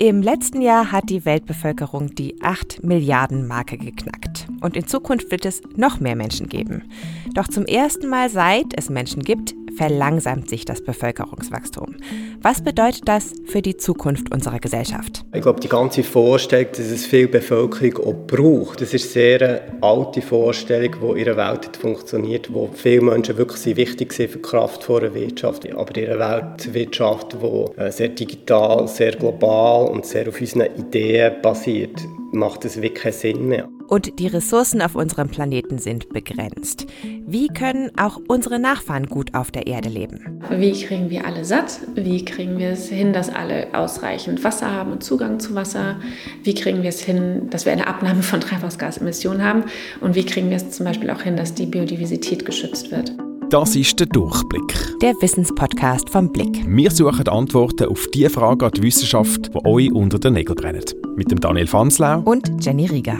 [0.00, 4.46] Im letzten Jahr hat die Weltbevölkerung die 8 Milliarden Marke geknackt.
[4.60, 6.84] Und in Zukunft wird es noch mehr Menschen geben.
[7.34, 11.96] Doch zum ersten Mal seit es Menschen gibt, verlangsamt sich das Bevölkerungswachstum.
[12.42, 15.24] Was bedeutet das für die Zukunft unserer Gesellschaft?
[15.34, 19.82] Ich glaube, die ganze Vorstellung, dass es viel Bevölkerung auch braucht, das ist sehr eine
[19.82, 24.42] alte Vorstellung, die in einer Welt funktioniert, wo viele Menschen wirklich wichtig sind für die
[24.42, 25.68] Kraft der Wirtschaft.
[25.72, 31.40] Aber in einer Weltwirtschaft, die äh, sehr digital, sehr global und sehr auf unseren Ideen
[31.42, 32.00] basiert,
[32.32, 33.68] macht es wirklich keinen Sinn mehr.
[33.88, 36.86] Und die Ressourcen auf unserem Planeten sind begrenzt.
[37.26, 40.40] Wie können auch unsere Nachfahren gut auf der Erde leben?
[40.50, 41.80] Wie kriegen wir alle satt?
[41.94, 45.96] Wie kriegen wir es hin, dass alle ausreichend Wasser haben und Zugang zu Wasser?
[46.44, 49.64] Wie kriegen wir es hin, dass wir eine Abnahme von Treibhausgasemissionen haben?
[50.02, 53.14] Und wie kriegen wir es zum Beispiel auch hin, dass die Biodiversität geschützt wird?
[53.48, 54.98] Das ist der Durchblick.
[55.00, 56.62] Der Wissenspodcast vom Blick.
[56.66, 60.84] Wir suchen Antworten auf die Fragen an die Wissenschaft, die euch unter den Nägeln brennen.
[61.16, 63.18] Mit dem Daniel Fanslau und Jenny Rieger.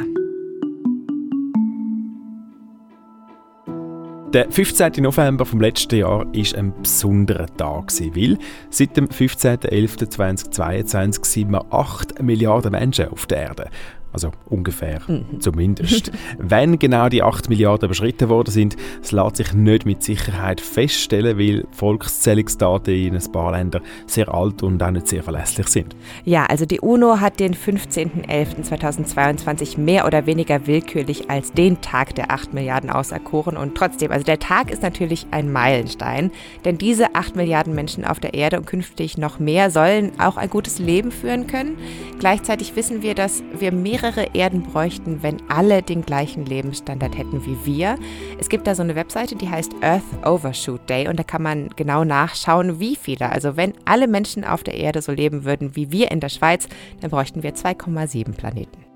[4.34, 5.02] Der 15.
[5.02, 8.36] November vom letzten Jahr ist ein besonderer Tag weil
[8.68, 13.70] seit dem 15.11.2022 sind wir 8 Milliarden Menschen auf der Erde.
[14.18, 15.40] Also ungefähr, mhm.
[15.40, 16.10] zumindest.
[16.38, 21.38] Wenn genau die 8 Milliarden überschritten worden sind, das lässt sich nicht mit Sicherheit feststellen,
[21.38, 25.94] weil Volkszählungsdaten in ein paar Ländern sehr alt und auch nicht sehr verlässlich sind.
[26.24, 32.32] Ja, also die UNO hat den 15.11.2022 mehr oder weniger willkürlich als den Tag der
[32.32, 33.56] 8 Milliarden auserkoren.
[33.56, 36.32] Und trotzdem, also der Tag ist natürlich ein Meilenstein,
[36.64, 40.50] denn diese 8 Milliarden Menschen auf der Erde und künftig noch mehr sollen auch ein
[40.50, 41.78] gutes Leben führen können.
[42.18, 47.44] Gleichzeitig wissen wir, dass wir mehr mehrere Erden bräuchten, wenn alle den gleichen Lebensstandard hätten
[47.44, 47.98] wie wir.
[48.38, 51.68] Es gibt da so eine Webseite, die heißt Earth Overshoot Day und da kann man
[51.76, 53.30] genau nachschauen, wie viele.
[53.30, 56.68] Also wenn alle Menschen auf der Erde so leben würden wie wir in der Schweiz,
[57.00, 58.87] dann bräuchten wir 2,7 Planeten.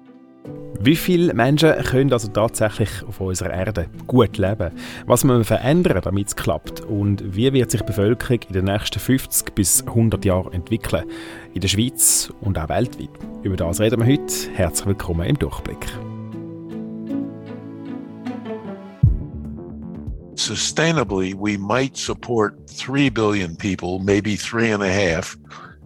[0.84, 4.72] Wie viele Menschen können also tatsächlich auf unserer Erde gut leben?
[5.06, 6.80] Was müssen wir verändern, damit es klappt?
[6.80, 11.04] Und wie wird sich die Bevölkerung in den nächsten 50 bis 100 Jahren entwickeln?
[11.54, 13.10] In der Schweiz und auch weltweit.
[13.44, 14.34] Über das reden wir heute.
[14.54, 15.86] Herzlich willkommen im Durchblick.
[20.34, 22.54] Sustainably, we might support
[22.84, 25.36] 3 billion people, maybe three and a half,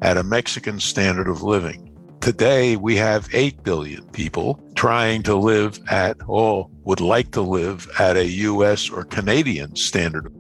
[0.00, 1.85] at a Mexican standard of living.
[2.26, 7.88] Today, we have 8 billion people trying to live at, or would like to live
[8.00, 10.34] at a US or Canadian standard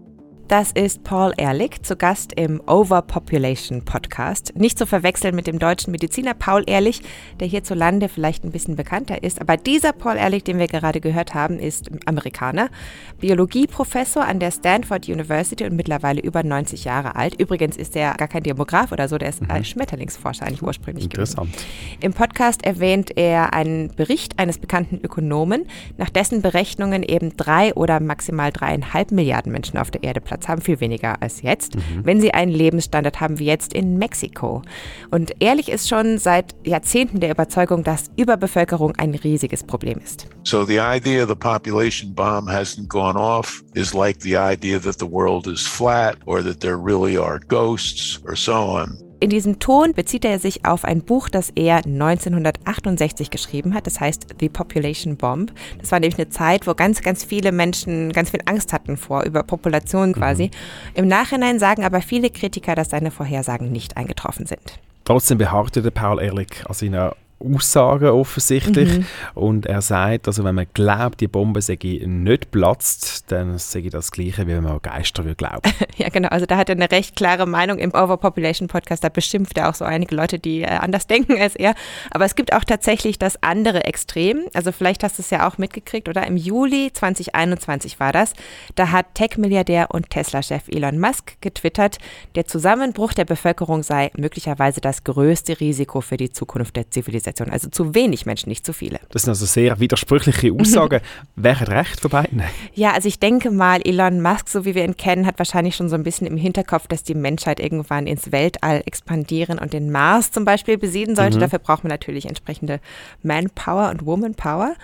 [0.48, 4.52] Das ist Paul Ehrlich, zu Gast im Overpopulation Podcast.
[4.54, 7.02] Nicht zu verwechseln mit dem deutschen Mediziner Paul Ehrlich,
[7.40, 9.40] der hierzulande vielleicht ein bisschen bekannter ist.
[9.40, 12.68] Aber dieser Paul Ehrlich, den wir gerade gehört haben, ist Amerikaner,
[13.18, 17.40] Biologieprofessor an der Stanford University und mittlerweile über 90 Jahre alt.
[17.40, 19.64] Übrigens ist er gar kein Demograf oder so, der ist mhm.
[19.64, 21.50] Schmetterlingsforscher eigentlich ursprünglich Interessant.
[21.54, 21.98] Gewesen.
[22.02, 27.98] Im Podcast erwähnt er einen Bericht eines bekannten Ökonomen, nach dessen Berechnungen eben drei oder
[27.98, 32.04] maximal dreieinhalb Milliarden Menschen auf der Erde platzen Platz haben, viel weniger als jetzt, mhm.
[32.04, 34.62] wenn sie einen Lebensstandard haben wie jetzt in Mexiko.
[35.10, 40.26] Und ehrlich ist schon seit Jahrzehnten der Überzeugung, dass Überbevölkerung ein riesiges Problem ist.
[40.44, 45.10] So the idea the population bomb hasn't gone off is like the idea that the
[45.10, 49.05] world is flat or that there really are ghosts or so on.
[49.18, 53.86] In diesem Ton bezieht er sich auf ein Buch, das er 1968 geschrieben hat.
[53.86, 55.52] Das heißt The Population Bomb.
[55.80, 59.22] Das war nämlich eine Zeit, wo ganz, ganz viele Menschen ganz viel Angst hatten vor
[59.22, 60.44] Überpopulation quasi.
[60.44, 60.50] Mhm.
[60.94, 64.78] Im Nachhinein sagen aber viele Kritiker, dass seine Vorhersagen nicht eingetroffen sind.
[65.04, 68.98] Trotzdem beharrte der Paul Ehrlich an seiner Aussagen offensichtlich.
[68.98, 69.06] Mhm.
[69.34, 74.10] Und er sagt, also wenn man glaubt, die Bombe sei nicht platzt, dann sei das
[74.10, 75.60] Gleiche, wie wenn man Geister glauben
[75.96, 76.28] Ja, genau.
[76.28, 79.04] Also da hat er eine recht klare Meinung im Overpopulation Podcast.
[79.04, 81.74] Da beschimpft er auch so einige Leute, die äh, anders denken als er.
[82.10, 84.44] Aber es gibt auch tatsächlich das andere Extrem.
[84.54, 86.26] Also vielleicht hast du es ja auch mitgekriegt, oder?
[86.26, 88.32] Im Juli 2021 war das.
[88.76, 91.98] Da hat Tech-Milliardär und Tesla-Chef Elon Musk getwittert,
[92.34, 97.25] der Zusammenbruch der Bevölkerung sei möglicherweise das größte Risiko für die Zukunft der Zivilisation.
[97.26, 97.50] Zivilisation.
[97.50, 99.00] Also zu wenig Menschen, nicht zu viele.
[99.10, 101.00] Das sind also sehr widersprüchliche Aussagen.
[101.36, 102.42] Wer hat recht von beiden?
[102.74, 105.88] Ja, also ich denke mal, Elon Musk, so wie wir ihn kennen, hat wahrscheinlich schon
[105.88, 110.30] so ein bisschen im Hinterkopf, dass die Menschheit irgendwann ins Weltall expandieren und den Mars
[110.30, 111.36] zum Beispiel besiedeln sollte.
[111.36, 111.40] Mhm.
[111.40, 112.80] Dafür braucht man natürlich entsprechende
[113.22, 114.74] Manpower und Womanpower.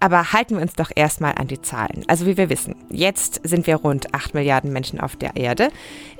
[0.00, 2.04] Aber halten wir uns doch erstmal an die Zahlen.
[2.08, 5.68] Also wie wir wissen, jetzt sind wir rund 8 Milliarden Menschen auf der Erde.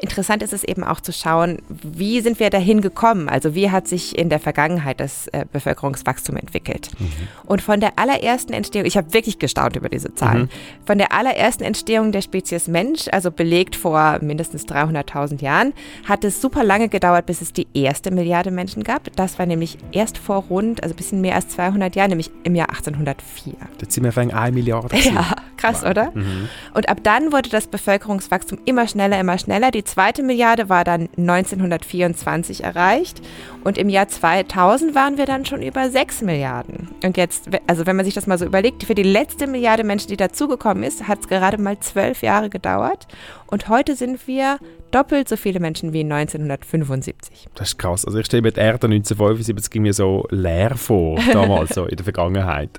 [0.01, 3.29] Interessant ist es eben auch zu schauen, wie sind wir dahin gekommen?
[3.29, 6.91] Also wie hat sich in der Vergangenheit das äh, Bevölkerungswachstum entwickelt.
[6.99, 7.11] Mhm.
[7.47, 10.49] Und von der allerersten Entstehung, ich habe wirklich gestaunt über diese Zahlen, mhm.
[10.85, 15.73] von der allerersten Entstehung der Spezies Mensch, also belegt vor mindestens 300.000 Jahren,
[16.05, 19.15] hat es super lange gedauert, bis es die erste Milliarde Menschen gab.
[19.17, 22.55] Das war nämlich erst vor rund, also ein bisschen mehr als 200 Jahren, nämlich im
[22.55, 23.55] Jahr 1804.
[23.81, 24.97] Jetzt sind wir fängt eine Milliarde.
[24.99, 25.91] Ja, krass, wow.
[25.91, 26.11] oder?
[26.15, 26.49] Mhm.
[26.75, 29.71] Und ab dann wurde das Bevölkerungswachstum immer schneller, immer schneller.
[29.71, 33.21] Die zweite Milliarde war dann 1924 erreicht
[33.65, 36.89] und im Jahr 2000 waren wir dann schon über 6 Milliarden.
[37.05, 40.09] Und jetzt, also wenn man sich das mal so überlegt, für die letzte Milliarde Menschen,
[40.09, 43.07] die dazugekommen ist, hat es gerade mal zwölf Jahre gedauert.
[43.47, 44.59] Und heute sind wir
[44.91, 47.49] doppelt so viele Menschen wie 1975.
[47.55, 48.05] Das ist krass.
[48.05, 51.97] Also ich stelle mir die Erde 1975 ging mir so leer vor, damals so in
[51.97, 52.71] der Vergangenheit.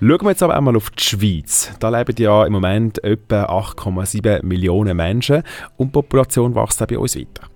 [0.00, 1.72] Schauen wir jetzt aber einmal auf die Schweiz.
[1.80, 5.42] Da leben ja im Moment etwa 8,7 Millionen Menschen
[5.76, 7.48] und die Population wächst auch bei uns weiter.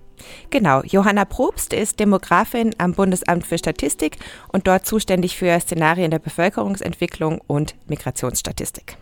[0.49, 4.17] Genau, Johanna Probst ist Demografin am Bundesamt für Statistik
[4.51, 8.97] und dort zuständig für Szenarien der Bevölkerungsentwicklung und Migrationsstatistik.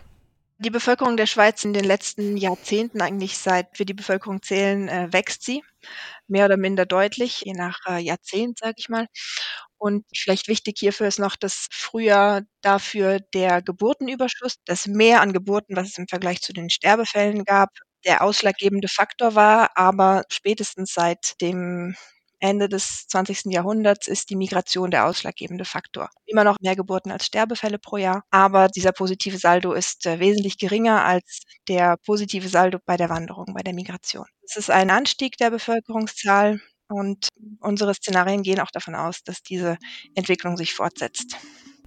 [0.57, 5.07] Die Bevölkerung der Schweiz in den letzten Jahrzehnten, eigentlich seit wir die Bevölkerung zählen, äh,
[5.11, 5.63] wächst sie
[6.27, 9.07] mehr oder minder deutlich, je nach äh, Jahrzehnt, sage ich mal.
[9.81, 15.75] Und vielleicht wichtig hierfür ist noch, dass früher dafür der Geburtenüberschuss, das Mehr an Geburten,
[15.75, 17.69] was es im Vergleich zu den Sterbefällen gab,
[18.05, 21.95] der ausschlaggebende Faktor war, aber spätestens seit dem
[22.39, 23.45] Ende des 20.
[23.45, 26.09] Jahrhunderts ist die Migration der ausschlaggebende Faktor.
[26.27, 30.59] Immer noch mehr Geburten als Sterbefälle pro Jahr, aber dieser positive Saldo ist äh, wesentlich
[30.59, 34.25] geringer als der positive Saldo bei der Wanderung, bei der Migration.
[34.43, 36.59] Es ist ein Anstieg der Bevölkerungszahl
[36.91, 37.29] und
[37.59, 39.77] unsere Szenarien gehen auch davon aus, dass diese
[40.15, 41.37] Entwicklung sich fortsetzt.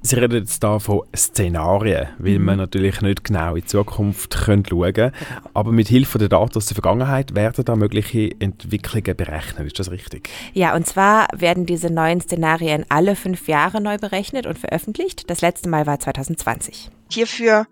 [0.06, 2.44] Sie reden jetzt hier von Szenarien, weil mhm.
[2.44, 4.92] man natürlich nicht genau in die Zukunft schauen können.
[4.92, 5.12] Genau.
[5.54, 9.66] Aber mit Hilfe der Daten aus der Vergangenheit werden da mögliche Entwicklungen berechnet.
[9.66, 10.28] Ist das richtig?
[10.52, 15.30] Ja, und zwar werden diese neuen Szenarien alle fünf Jahre neu berechnet und veröffentlicht.
[15.30, 16.90] Das letzte Mal war 2020.
[17.10, 17.66] Hierfür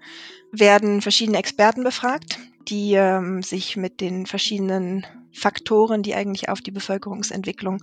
[0.52, 6.70] werden verschiedene Experten befragt, die ähm, sich mit den verschiedenen Faktoren, die eigentlich auf die
[6.70, 7.82] Bevölkerungsentwicklung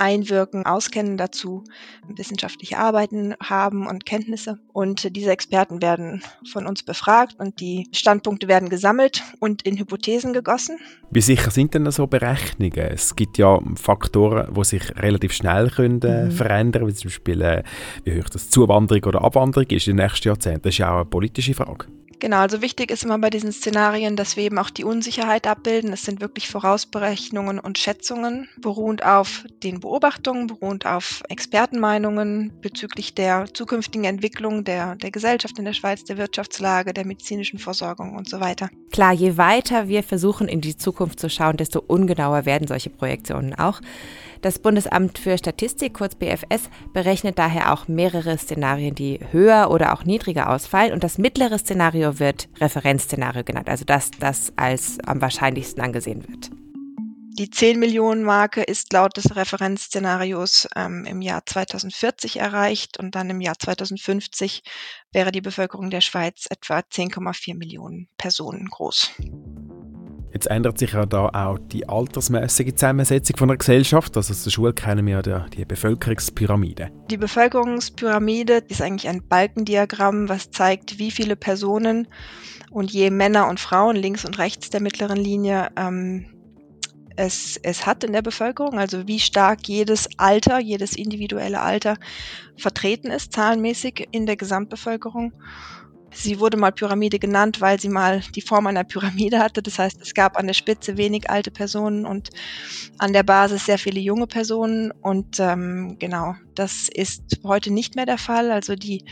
[0.00, 1.62] einwirken, auskennen dazu,
[2.08, 4.58] wissenschaftliche Arbeiten haben und Kenntnisse.
[4.72, 10.32] Und diese Experten werden von uns befragt und die Standpunkte werden gesammelt und in Hypothesen
[10.32, 10.78] gegossen.
[11.10, 12.72] Wie sicher sind denn so Berechnungen?
[12.78, 16.30] Es gibt ja Faktoren, die sich relativ schnell können, äh, mhm.
[16.30, 17.62] verändern wie zum Beispiel, äh,
[18.04, 20.62] wie hoch das Zuwanderung oder Abwanderung ist in den nächsten Jahrzehnten.
[20.62, 21.86] Das ist ja auch eine politische Frage.
[22.20, 25.90] Genau, also wichtig ist immer bei diesen Szenarien, dass wir eben auch die Unsicherheit abbilden.
[25.90, 33.46] Es sind wirklich Vorausberechnungen und Schätzungen, beruhend auf den Beobachtungen, beruhend auf Expertenmeinungen bezüglich der
[33.54, 38.38] zukünftigen Entwicklung der, der Gesellschaft in der Schweiz, der Wirtschaftslage, der medizinischen Versorgung und so
[38.38, 38.68] weiter.
[38.92, 43.54] Klar, je weiter wir versuchen, in die Zukunft zu schauen, desto ungenauer werden solche Projektionen
[43.54, 43.80] auch.
[44.42, 50.04] Das Bundesamt für Statistik, kurz BFS, berechnet daher auch mehrere Szenarien, die höher oder auch
[50.04, 50.92] niedriger ausfallen.
[50.94, 56.50] Und das mittlere Szenario wird Referenzszenario genannt, also das, das als am wahrscheinlichsten angesehen wird.
[57.38, 63.30] Die 10 Millionen Marke ist laut des Referenzszenarios ähm, im Jahr 2040 erreicht und dann
[63.30, 64.62] im Jahr 2050
[65.12, 69.12] wäre die Bevölkerung der Schweiz etwa 10,4 Millionen Personen groß.
[70.40, 74.16] Jetzt ändert sich ja da auch die altersmäßige Zusammensetzung von der Gesellschaft.
[74.16, 76.90] Also aus der Schule kennen wir ja die Bevölkerungspyramide.
[77.10, 82.08] Die Bevölkerungspyramide ist eigentlich ein Balkendiagramm, was zeigt, wie viele Personen
[82.70, 86.24] und je Männer und Frauen links und rechts der mittleren Linie ähm,
[87.16, 91.96] es, es hat in der Bevölkerung, also wie stark jedes Alter, jedes individuelle Alter
[92.56, 95.34] vertreten ist, zahlenmäßig in der Gesamtbevölkerung.
[96.12, 99.62] Sie wurde mal Pyramide genannt, weil sie mal die Form einer Pyramide hatte.
[99.62, 102.30] Das heißt, es gab an der Spitze wenig alte Personen und
[102.98, 104.90] an der Basis sehr viele junge Personen.
[104.90, 108.50] Und ähm, genau, das ist heute nicht mehr der Fall.
[108.50, 109.04] Also die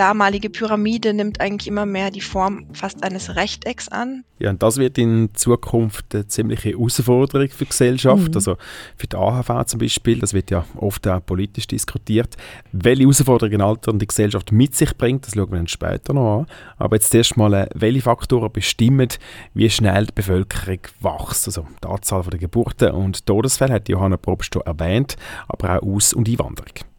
[0.00, 4.24] damalige Pyramide nimmt eigentlich immer mehr die Form fast eines Rechtecks an.
[4.38, 8.34] Ja, und das wird in Zukunft eine ziemliche Herausforderung für die Gesellschaft, mhm.
[8.34, 8.56] also
[8.96, 12.38] für die AHV zum Beispiel, das wird ja oft auch politisch diskutiert.
[12.72, 16.38] Welche Herausforderungen Alter und die Gesellschaft mit sich bringt, das schauen wir dann später noch
[16.38, 16.46] an.
[16.78, 19.08] Aber jetzt erst mal, äh, welche Faktoren bestimmen,
[19.52, 24.54] wie schnell die Bevölkerung wächst, also die Anzahl der Geburten und Todesfälle hat Johanna Probst
[24.54, 25.16] schon erwähnt,
[25.46, 26.89] aber auch Aus- und Einwanderung.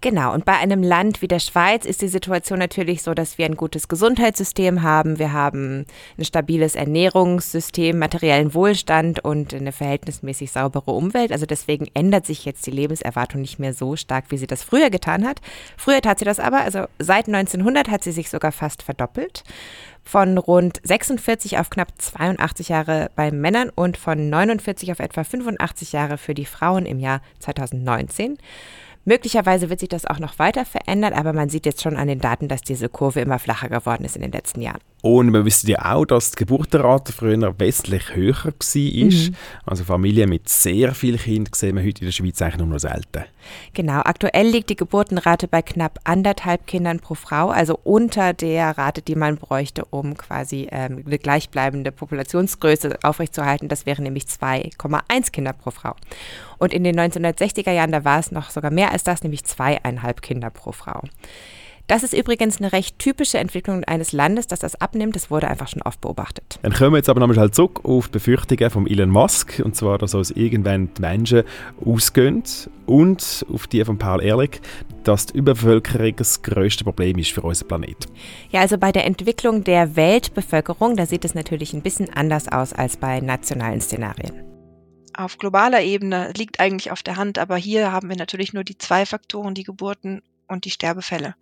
[0.00, 3.46] Genau, und bei einem Land wie der Schweiz ist die Situation natürlich so, dass wir
[3.46, 5.86] ein gutes Gesundheitssystem haben, wir haben
[6.16, 11.32] ein stabiles Ernährungssystem, materiellen Wohlstand und eine verhältnismäßig saubere Umwelt.
[11.32, 14.90] Also deswegen ändert sich jetzt die Lebenserwartung nicht mehr so stark, wie sie das früher
[14.90, 15.40] getan hat.
[15.76, 19.42] Früher tat sie das aber, also seit 1900 hat sie sich sogar fast verdoppelt
[20.04, 25.92] von rund 46 auf knapp 82 Jahre bei Männern und von 49 auf etwa 85
[25.92, 28.38] Jahre für die Frauen im Jahr 2019.
[29.08, 32.20] Möglicherweise wird sich das auch noch weiter verändern, aber man sieht jetzt schon an den
[32.20, 34.82] Daten, dass diese Kurve immer flacher geworden ist in den letzten Jahren.
[35.00, 38.52] Und wir wissen ja auch, dass die Geburtenrate früher wesentlich höher war.
[38.52, 39.34] Mhm.
[39.64, 42.80] Also Familien mit sehr vielen Kindern sehen wir heute in der Schweiz eigentlich nur noch
[42.80, 43.24] selten.
[43.74, 49.00] Genau, aktuell liegt die Geburtenrate bei knapp anderthalb Kindern pro Frau, also unter der Rate,
[49.00, 53.68] die man bräuchte, um quasi ähm, eine gleichbleibende Populationsgröße aufrechtzuerhalten.
[53.68, 55.94] Das wären nämlich 2,1 Kinder pro Frau.
[56.58, 60.22] Und in den 1960er Jahren, da war es noch sogar mehr als das, nämlich zweieinhalb
[60.22, 61.02] Kinder pro Frau.
[61.88, 65.16] Das ist übrigens eine recht typische Entwicklung eines Landes, dass das abnimmt.
[65.16, 66.60] Das wurde einfach schon oft beobachtet.
[66.60, 69.62] Dann kommen wir jetzt aber nochmal halt zurück auf die Befürchtungen von Elon Musk.
[69.64, 71.44] Und zwar, dass aus irgendwann die Menschen
[71.82, 72.42] ausgehen.
[72.84, 74.60] Und auf die von Paul Ehrlich,
[75.02, 78.12] dass die Überbevölkerung das größte Problem ist für unseren Planeten.
[78.50, 82.74] Ja, also bei der Entwicklung der Weltbevölkerung, da sieht es natürlich ein bisschen anders aus
[82.74, 84.44] als bei nationalen Szenarien
[85.14, 88.78] auf globaler Ebene liegt eigentlich auf der Hand, aber hier haben wir natürlich nur die
[88.78, 91.34] zwei Faktoren, die Geburten und die Sterbefälle,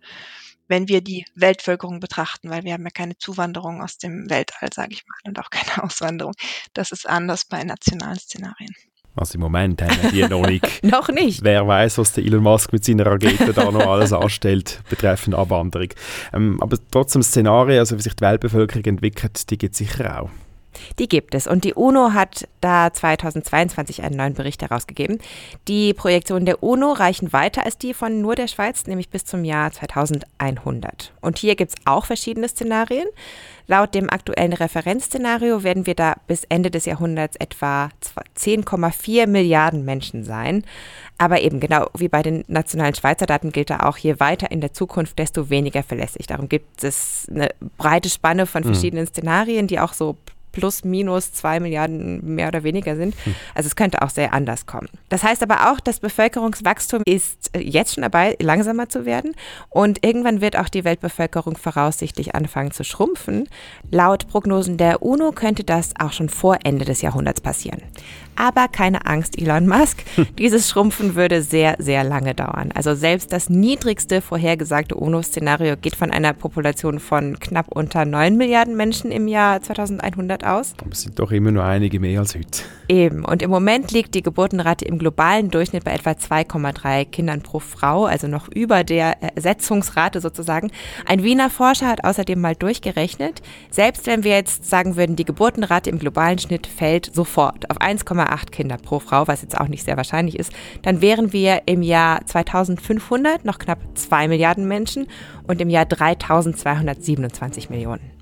[0.67, 4.93] wenn wir die Weltvölkerung betrachten, weil wir haben ja keine Zuwanderung aus dem Weltall, sage
[4.93, 6.33] ich mal, und auch keine Auswanderung.
[6.73, 8.73] Das ist anders bei nationalen Szenarien.
[9.15, 10.63] Also im Moment haben wir noch nicht.
[10.83, 11.43] noch nicht.
[11.43, 15.89] Wer weiß, was der Elon Musk mit seiner Rakete da noch alles anstellt betreffend Abwanderung.
[16.33, 20.29] Ähm, aber trotzdem Szenarien, also wie sich die Weltbevölkerung entwickelt, die gibt es sicher auch.
[20.99, 25.19] Die gibt es und die UNO hat da 2022 einen neuen Bericht herausgegeben.
[25.67, 29.43] Die Projektionen der UNO reichen weiter als die von nur der Schweiz, nämlich bis zum
[29.43, 31.13] Jahr 2100.
[31.21, 33.07] Und hier gibt es auch verschiedene Szenarien.
[33.69, 37.89] Laut dem aktuellen Referenzszenario werden wir da bis Ende des Jahrhunderts etwa
[38.37, 40.63] 10,4 Milliarden Menschen sein.
[41.17, 44.61] Aber eben genau wie bei den nationalen Schweizer Daten gilt da auch, je weiter in
[44.61, 46.27] der Zukunft, desto weniger verlässlich.
[46.27, 48.73] Darum gibt es eine breite Spanne von hm.
[48.73, 49.09] verschiedenen mhm.
[49.09, 50.15] Szenarien, die auch so
[50.57, 53.13] plus minus zwei Milliarden mehr oder weniger sind.
[53.23, 53.35] Hm.
[53.53, 54.89] Also es könnte auch sehr anders kommen.
[55.09, 59.35] Das heißt aber auch, das Bevölkerungswachstum ist äh, jetzt schon dabei, langsamer zu werden
[59.69, 63.47] und irgendwann wird auch die Weltbevölkerung voraussichtlich anfangen zu schrumpfen.
[63.91, 67.83] Laut Prognosen der UNO könnte das auch schon vor Ende des Jahrhunderts passieren.
[68.37, 70.03] Aber keine Angst, Elon Musk.
[70.37, 72.71] Dieses Schrumpfen würde sehr, sehr lange dauern.
[72.73, 78.77] Also selbst das niedrigste vorhergesagte UNO-Szenario geht von einer Population von knapp unter 9 Milliarden
[78.77, 80.75] Menschen im Jahr 2100 aus.
[80.79, 82.61] Aber es sind doch immer nur einige mehr als heute.
[82.89, 83.25] Eben.
[83.25, 88.05] Und im Moment liegt die Geburtenrate im globalen Durchschnitt bei etwa 2,3 Kindern pro Frau,
[88.05, 90.71] also noch über der Ersetzungsrate sozusagen.
[91.05, 95.89] Ein Wiener Forscher hat außerdem mal durchgerechnet, selbst wenn wir jetzt sagen würden, die Geburtenrate
[95.89, 99.97] im globalen Schnitt fällt sofort auf 1,8 Kinder pro Frau, was jetzt auch nicht sehr
[99.97, 100.53] wahrscheinlich ist,
[100.83, 105.07] dann wären wir im Jahr 2500 noch knapp 2 Milliarden Menschen
[105.45, 108.16] und im Jahr 3227 Millionen.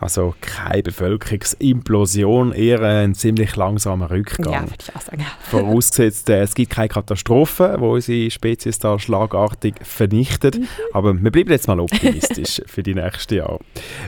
[0.00, 4.52] Also keine Bevölkerungsimplosion, eher ein ziemlich langsamer Rückgang.
[4.52, 5.26] Ja, würde ich auch sagen.
[5.40, 10.58] Vorausgesetzt, äh, es gibt keine Katastrophe, wo unsere Spezies da schlagartig vernichtet.
[10.58, 10.68] Mhm.
[10.92, 13.58] Aber wir bleiben jetzt mal optimistisch für die nächsten Jahre.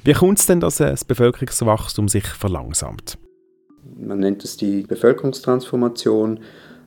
[0.04, 3.18] Wie kommt es denn, dass das Bevölkerungswachstum sich verlangsamt?
[3.98, 6.38] Man nennt es die Bevölkerungstransformation,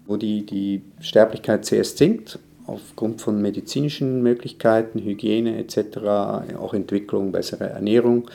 [0.07, 7.69] wo die, die Sterblichkeit zuerst sinkt aufgrund von medizinischen Möglichkeiten, Hygiene etc., auch Entwicklung, bessere
[7.69, 8.29] Ernährung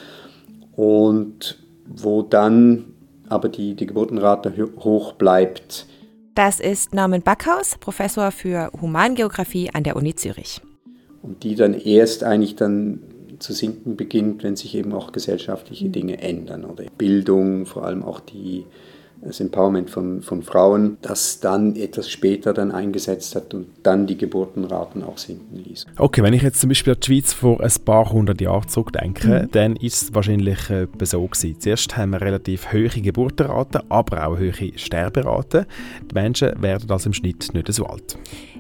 [0.79, 1.59] und
[1.89, 2.85] wo dann
[3.29, 5.87] aber die, die Geburtenrate hoch bleibt.
[6.37, 10.61] Das ist Norman Backhaus, Professor für Humangeographie an der Uni Zürich.
[11.21, 13.01] Und die dann erst eigentlich dann
[13.41, 18.21] zu sinken beginnt, wenn sich eben auch gesellschaftliche Dinge ändern oder Bildung, vor allem auch
[18.21, 18.65] die
[19.23, 24.17] das Empowerment von, von Frauen, das dann etwas später dann eingesetzt hat und dann die
[24.17, 25.87] Geburtenraten auch sinken ließ.
[25.99, 29.43] Okay, wenn ich jetzt zum Beispiel an die Schweiz vor ein paar hundert Jahren zurückdenke,
[29.43, 29.51] mhm.
[29.53, 31.61] dann ist es wahrscheinlich äh, so gewesen.
[31.61, 35.67] Zuerst haben wir relativ hohe Geburtenraten, aber auch hohe Sterberaten.
[36.11, 38.19] Die Menschen werden also im Schnitt nicht so alt.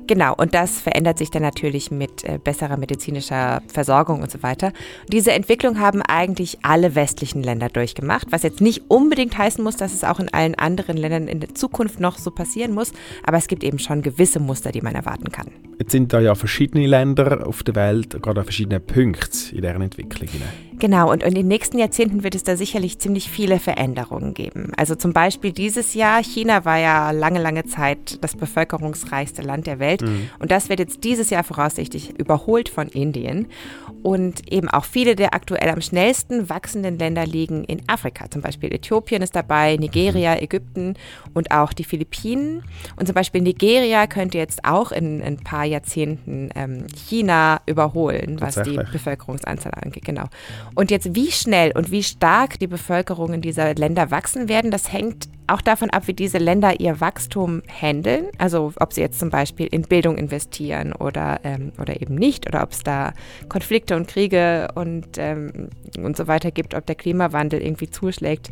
[0.09, 4.69] Genau, und das verändert sich dann natürlich mit äh, besserer medizinischer Versorgung und so weiter.
[4.69, 9.77] Und diese Entwicklung haben eigentlich alle westlichen Länder durchgemacht, was jetzt nicht unbedingt heißen muss,
[9.77, 12.93] dass es auch in allen anderen Ländern in der Zukunft noch so passieren muss,
[13.25, 15.49] aber es gibt eben schon gewisse Muster, die man erwarten kann.
[15.79, 19.83] Jetzt sind da ja verschiedene Länder auf der Welt, gerade an verschiedenen Punkten in deren
[19.83, 20.29] Entwicklung.
[20.79, 24.73] Genau, und in den nächsten Jahrzehnten wird es da sicherlich ziemlich viele Veränderungen geben.
[24.77, 29.79] Also zum Beispiel dieses Jahr, China war ja lange, lange Zeit das bevölkerungsreichste Land der
[29.79, 30.31] Welt mhm.
[30.39, 33.47] und das wird jetzt dieses Jahr voraussichtlich überholt von Indien.
[34.03, 38.31] Und eben auch viele der aktuell am schnellsten wachsenden Länder liegen in Afrika.
[38.31, 40.37] Zum Beispiel Äthiopien ist dabei, Nigeria.
[40.41, 40.95] Ägypten
[41.35, 42.63] und auch die Philippinen.
[42.97, 48.41] Und zum Beispiel Nigeria könnte jetzt auch in, in ein paar Jahrzehnten ähm, China überholen,
[48.41, 50.05] was die Bevölkerungsanzahl angeht.
[50.05, 50.25] Genau.
[50.75, 55.29] Und jetzt, wie schnell und wie stark die Bevölkerungen dieser Länder wachsen werden, das hängt
[55.49, 58.27] auch davon ab, wie diese Länder ihr Wachstum handeln.
[58.39, 62.63] Also ob sie jetzt zum Beispiel in Bildung investieren oder, ähm, oder eben nicht, oder
[62.63, 63.13] ob es da
[63.49, 68.51] Konflikte und Kriege und, ähm, und so weiter gibt, ob der Klimawandel irgendwie zuschlägt.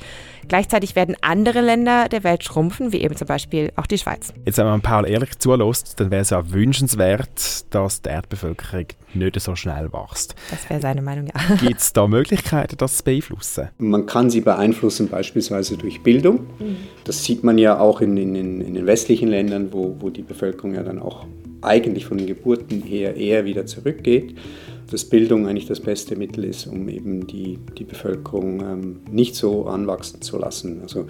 [0.48, 4.32] Gleichzeitig werden andere Länder der Welt schrumpfen, wie eben zum Beispiel auch die Schweiz.
[4.44, 9.40] Jetzt, wenn man Paul ehrlich zulässt, dann wäre es ja wünschenswert, dass die Erdbevölkerung nicht
[9.40, 10.34] so schnell wächst.
[10.50, 11.56] Das wäre seine Meinung, ja.
[11.66, 13.68] Gibt es da Möglichkeiten, das zu beeinflussen?
[13.78, 16.46] Man kann sie beeinflussen, beispielsweise durch Bildung.
[17.04, 20.74] Das sieht man ja auch in, in, in den westlichen Ländern, wo, wo die Bevölkerung
[20.74, 21.26] ja dann auch
[21.62, 24.36] eigentlich von den Geburten her eher wieder zurückgeht.
[24.90, 29.66] Dass Bildung eigentlich das beste Mittel ist, um eben die, die Bevölkerung ähm, nicht so
[29.66, 30.80] anwachsen zu lassen.
[30.82, 31.06] Also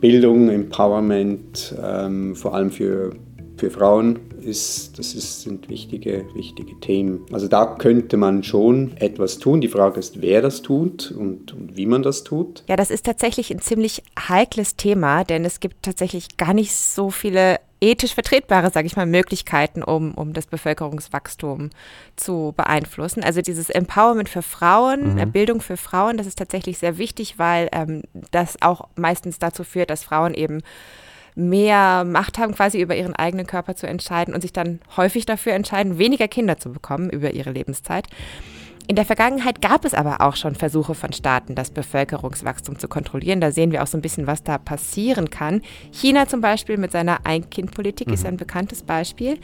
[0.00, 3.10] Bildung, Empowerment, ähm, vor allem für,
[3.56, 7.26] für Frauen, ist, das ist, sind wichtige, wichtige Themen.
[7.32, 9.60] Also da könnte man schon etwas tun.
[9.60, 12.64] Die Frage ist, wer das tut und, und wie man das tut.
[12.68, 17.10] Ja, das ist tatsächlich ein ziemlich heikles Thema, denn es gibt tatsächlich gar nicht so
[17.10, 21.70] viele ethisch vertretbare, sage ich mal, Möglichkeiten, um, um das Bevölkerungswachstum
[22.16, 23.22] zu beeinflussen.
[23.22, 25.32] Also dieses Empowerment für Frauen, mhm.
[25.32, 29.90] Bildung für Frauen, das ist tatsächlich sehr wichtig, weil ähm, das auch meistens dazu führt,
[29.90, 30.62] dass Frauen eben
[31.38, 35.52] mehr Macht haben, quasi über ihren eigenen Körper zu entscheiden und sich dann häufig dafür
[35.54, 38.06] entscheiden, weniger Kinder zu bekommen über ihre Lebenszeit.
[38.88, 43.40] In der Vergangenheit gab es aber auch schon Versuche von Staaten, das Bevölkerungswachstum zu kontrollieren.
[43.40, 45.60] Da sehen wir auch so ein bisschen, was da passieren kann.
[45.92, 48.14] China zum Beispiel mit seiner Ein-Kind-Politik mhm.
[48.14, 49.38] ist ein bekanntes Beispiel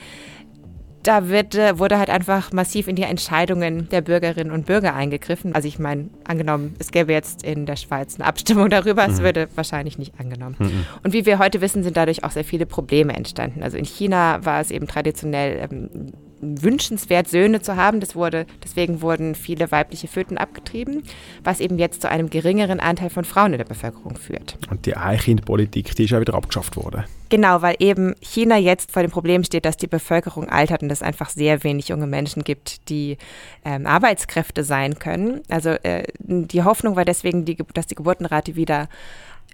[1.07, 5.53] da wird, äh, wurde halt einfach massiv in die Entscheidungen der Bürgerinnen und Bürger eingegriffen.
[5.53, 9.13] Also ich meine, angenommen, es gäbe jetzt in der Schweiz eine Abstimmung darüber, mhm.
[9.13, 10.55] es würde wahrscheinlich nicht angenommen.
[10.59, 10.85] Mhm.
[11.03, 13.63] Und wie wir heute wissen, sind dadurch auch sehr viele Probleme entstanden.
[13.63, 16.13] Also in China war es eben traditionell ähm,
[16.61, 17.99] wünschenswert, Söhne zu haben.
[17.99, 21.03] Das wurde, deswegen wurden viele weibliche Föten abgetrieben,
[21.43, 24.57] was eben jetzt zu einem geringeren Anteil von Frauen in der Bevölkerung führt.
[24.69, 27.05] Und die Einkindpolitik, die ist ja wieder abgeschafft worden.
[27.29, 31.01] Genau, weil eben China jetzt vor dem Problem steht, dass die Bevölkerung altert und es
[31.01, 33.17] einfach sehr wenig junge Menschen gibt, die
[33.63, 35.41] ähm, Arbeitskräfte sein können.
[35.49, 38.87] Also äh, die Hoffnung war deswegen, die, dass die Geburtenrate wieder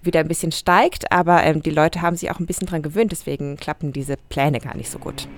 [0.02, 3.12] wieder ein bisschen steigt, aber ähm, die Leute haben sich auch ein bisschen daran gewöhnt,
[3.12, 5.28] deswegen klappen diese Pläne gar nicht so gut.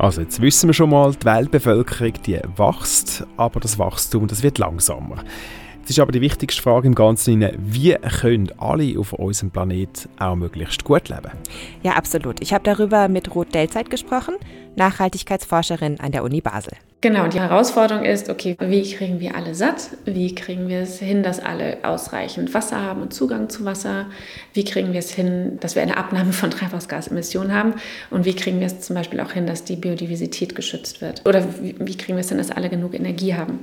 [0.00, 4.56] Also jetzt wissen wir schon mal, die Weltbevölkerung die wächst, aber das Wachstum das wird
[4.56, 5.16] langsamer.
[5.90, 10.36] Jetzt ist aber die wichtigste Frage im Ganzen, wie können alle auf unserem Planet auch
[10.36, 11.32] möglichst gut leben?
[11.82, 12.40] Ja, absolut.
[12.40, 14.36] Ich habe darüber mit Ruth Delzeit gesprochen,
[14.76, 16.74] Nachhaltigkeitsforscherin an der Uni Basel.
[17.00, 19.90] Genau, die Herausforderung ist, okay, wie kriegen wir alle satt?
[20.04, 24.06] Wie kriegen wir es hin, dass alle ausreichend Wasser haben und Zugang zu Wasser?
[24.54, 27.74] Wie kriegen wir es hin, dass wir eine Abnahme von Treibhausgasemissionen haben?
[28.10, 31.26] Und wie kriegen wir es zum Beispiel auch hin, dass die Biodiversität geschützt wird?
[31.26, 33.58] Oder wie kriegen wir es hin, dass alle genug Energie haben?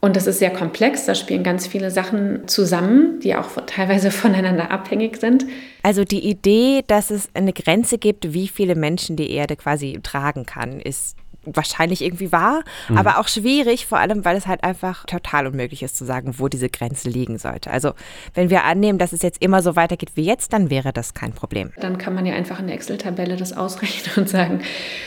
[0.00, 4.70] Und das ist sehr komplex, da spielen ganz viele Sachen zusammen, die auch teilweise voneinander
[4.70, 5.46] abhängig sind.
[5.82, 10.46] Also die Idee, dass es eine Grenze gibt, wie viele Menschen die Erde quasi tragen
[10.46, 11.16] kann, ist
[11.54, 12.98] wahrscheinlich irgendwie wahr, mhm.
[12.98, 16.48] aber auch schwierig, vor allem, weil es halt einfach total unmöglich ist zu sagen, wo
[16.48, 17.70] diese Grenze liegen sollte.
[17.70, 17.92] Also
[18.34, 21.32] wenn wir annehmen, dass es jetzt immer so weitergeht wie jetzt, dann wäre das kein
[21.32, 21.72] Problem.
[21.80, 24.60] Dann kann man ja einfach in der Excel-Tabelle das ausrechnen und sagen,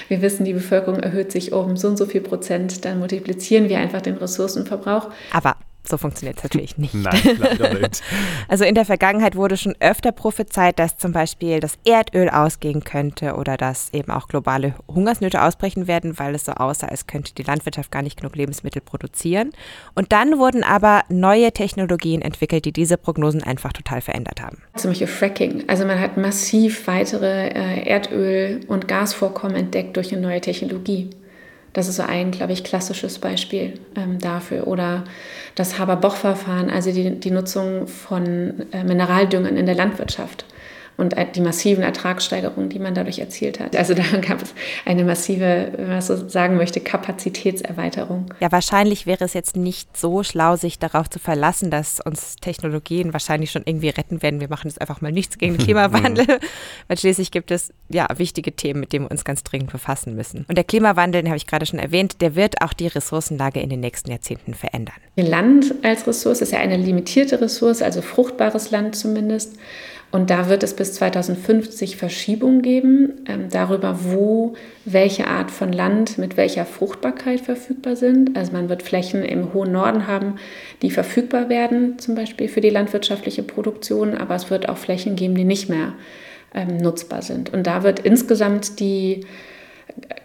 [0.08, 3.80] wir wissen, die Bevölkerung erhöht sich um so und so viel Prozent, dann multiplizieren wir
[3.80, 5.10] einfach den Ressourcenverbrauch.
[5.32, 6.94] Aber so funktioniert es natürlich nicht.
[6.94, 8.02] Nein, leider nicht.
[8.48, 13.36] Also in der Vergangenheit wurde schon öfter prophezeit, dass zum Beispiel das Erdöl ausgehen könnte
[13.36, 17.44] oder dass eben auch globale Hungersnöte ausbrechen werden, weil es so aussah, als könnte die
[17.44, 19.52] Landwirtschaft gar nicht genug Lebensmittel produzieren.
[19.96, 24.58] Und dann wurden aber neue Technologien entwickelt, die diese Prognosen einfach total verändert haben.
[24.76, 25.64] Zum Beispiel Fracking.
[25.68, 31.10] Also man hat massiv weitere äh, Erdöl- und Gasvorkommen entdeckt durch eine neue Technologie.
[31.74, 34.68] Das ist so ein, glaube ich, klassisches Beispiel ähm, dafür.
[34.68, 35.06] Oder
[35.56, 40.46] das Haber-Boch-Verfahren, also die, die Nutzung von äh, Mineraldüngern in der Landwirtschaft
[41.02, 43.76] und die massiven Ertragssteigerungen, die man dadurch erzielt hat.
[43.76, 44.54] Also da gab es
[44.86, 48.28] eine massive, wenn man so sagen möchte, Kapazitätserweiterung.
[48.40, 53.14] Ja, wahrscheinlich wäre es jetzt nicht so schlau, sich darauf zu verlassen, dass uns Technologien
[53.14, 54.40] wahrscheinlich schon irgendwie retten werden.
[54.40, 56.28] Wir machen jetzt einfach mal nichts gegen den Klimawandel,
[56.88, 60.46] weil schließlich gibt es ja wichtige Themen, mit denen wir uns ganz dringend befassen müssen.
[60.48, 63.72] Und der Klimawandel, den habe ich gerade schon erwähnt, der wird auch die Ressourcenlage in
[63.72, 64.96] den nächsten Jahrzehnten verändern.
[65.16, 69.56] Land als Ressource ist ja eine limitierte Ressource, also fruchtbares Land zumindest.
[70.12, 76.18] Und da wird es bis 2050 Verschiebungen geben ähm, darüber, wo welche Art von Land
[76.18, 78.38] mit welcher Fruchtbarkeit verfügbar sind.
[78.38, 80.36] Also man wird Flächen im hohen Norden haben,
[80.82, 85.36] die verfügbar werden, zum Beispiel für die landwirtschaftliche Produktion, aber es wird auch Flächen geben,
[85.36, 85.94] die nicht mehr
[86.54, 87.54] ähm, nutzbar sind.
[87.54, 89.26] Und da wird insgesamt die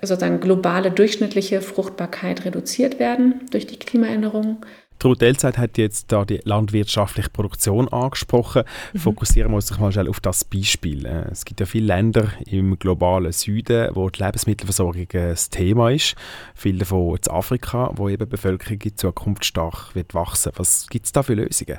[0.03, 4.65] sozusagen globale durchschnittliche Fruchtbarkeit reduziert werden durch die Klimaänderung.
[5.07, 8.65] Ruth Elzeit hat jetzt da die landwirtschaftliche Produktion angesprochen.
[8.93, 8.99] Mhm.
[8.99, 11.07] Fokussieren wir uns doch mal schnell auf das Beispiel.
[11.07, 16.17] Äh, es gibt ja viele Länder im globalen Süden, wo die Lebensmittelversorgung das Thema ist.
[16.55, 20.53] Viele davon in Afrika, wo eben die Bevölkerung in Zukunft stark wird wachsen.
[20.57, 21.79] Was gibt es da für Lösungen?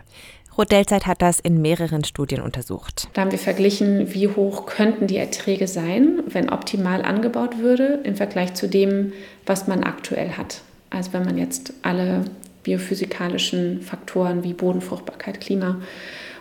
[0.57, 3.09] Rodelzeit hat das in mehreren Studien untersucht.
[3.13, 8.15] Da haben wir verglichen, wie hoch könnten die Erträge sein, wenn optimal angebaut würde, im
[8.15, 9.13] Vergleich zu dem,
[9.45, 10.61] was man aktuell hat.
[10.89, 12.25] Also wenn man jetzt alle
[12.67, 15.77] biophysikalischen Faktoren wie Bodenfruchtbarkeit, Klima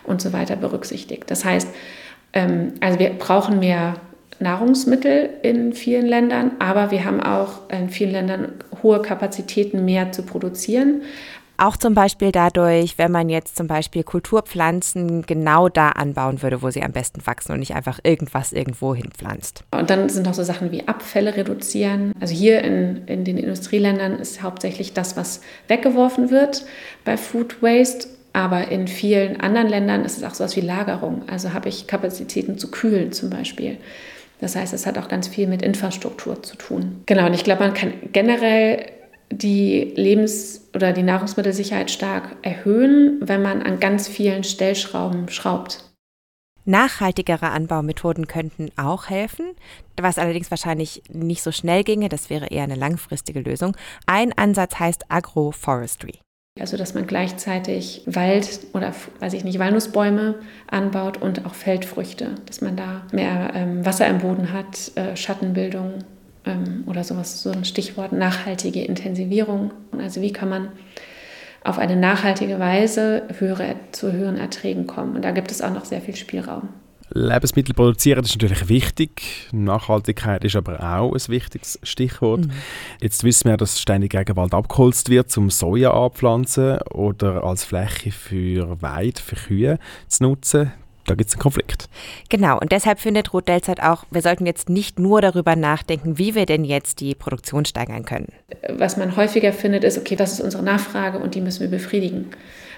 [0.03, 1.23] und so weiter berücksichtigt.
[1.31, 1.69] Das heißt,
[2.33, 3.95] ähm, also wir brauchen mehr
[4.39, 8.51] Nahrungsmittel in vielen Ländern, aber wir haben auch in vielen Ländern
[8.83, 11.01] hohe Kapazitäten mehr zu produzieren.
[11.57, 16.69] Auch zum Beispiel dadurch, wenn man jetzt zum Beispiel Kulturpflanzen genau da anbauen würde, wo
[16.69, 19.63] sie am besten wachsen und nicht einfach irgendwas irgendwo hinpflanzt.
[19.71, 22.13] Und dann sind auch so Sachen wie Abfälle reduzieren.
[22.19, 26.65] Also hier in, in den Industrieländern ist hauptsächlich das, was weggeworfen wird
[27.03, 28.07] bei Food Waste.
[28.33, 31.23] Aber in vielen anderen Ländern ist es auch so etwas wie Lagerung.
[31.27, 33.77] Also habe ich Kapazitäten zu kühlen zum Beispiel.
[34.39, 37.01] Das heißt, es hat auch ganz viel mit Infrastruktur zu tun.
[37.07, 38.85] Genau, und ich glaube, man kann generell
[39.31, 45.83] die Lebens- oder die Nahrungsmittelsicherheit stark erhöhen, wenn man an ganz vielen Stellschrauben schraubt.
[46.65, 49.45] Nachhaltigere Anbaumethoden könnten auch helfen,
[49.95, 53.75] was allerdings wahrscheinlich nicht so schnell ginge, das wäre eher eine langfristige Lösung.
[54.05, 56.19] Ein Ansatz heißt Agroforestry.
[56.59, 60.35] Also dass man gleichzeitig Wald oder weiß ich nicht, Walnussbäume
[60.67, 66.03] anbaut und auch Feldfrüchte, dass man da mehr ähm, Wasser im Boden hat, äh, Schattenbildung
[66.85, 69.71] oder sowas, so ein Stichwort nachhaltige Intensivierung.
[69.97, 70.69] Also wie kann man
[71.63, 75.15] auf eine nachhaltige Weise höhere, zu höheren Erträgen kommen.
[75.15, 76.69] Und da gibt es auch noch sehr viel Spielraum.
[77.09, 79.47] Lebensmittel produzieren ist natürlich wichtig.
[79.51, 82.47] Nachhaltigkeit ist aber auch ein wichtiges Stichwort.
[82.47, 82.51] Mhm.
[83.01, 88.81] Jetzt wissen wir, dass ständig Regenwald abgeholzt wird, um Soja anpflanzen oder als Fläche für
[88.81, 90.71] Weid, für Kühe zu nutzen
[91.07, 91.89] da gibt es einen Konflikt.
[92.29, 96.35] Genau, und deshalb findet Ruth Delzeit auch, wir sollten jetzt nicht nur darüber nachdenken, wie
[96.35, 98.27] wir denn jetzt die Produktion steigern können.
[98.69, 102.27] Was man häufiger findet, ist, okay, das ist unsere Nachfrage und die müssen wir befriedigen.